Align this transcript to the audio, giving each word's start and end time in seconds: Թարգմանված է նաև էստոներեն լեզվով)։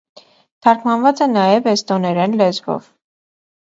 Թարգմանված 0.67 1.23
է 1.27 1.29
նաև 1.35 1.71
էստոներեն 1.77 2.37
լեզվով)։ 2.43 2.95